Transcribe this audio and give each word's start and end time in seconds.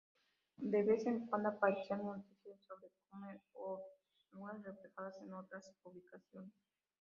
De 0.57 0.81
vez 0.81 1.05
en 1.05 1.27
cuando 1.27 1.49
aparecían 1.49 2.03
noticias 2.03 2.59
sobre 2.67 2.89
come-outers, 3.07 3.85
algunas 4.31 4.63
reflejadas 4.63 5.15
en 5.21 5.31
otras 5.31 5.71
publicaciones. 5.83 6.51